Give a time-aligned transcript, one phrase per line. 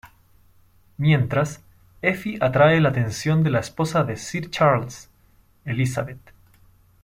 [0.97, 1.61] Mientras,
[2.01, 5.11] Effie atrae la atención de la esposa de Sir Charles,
[5.63, 6.31] Elizabeth.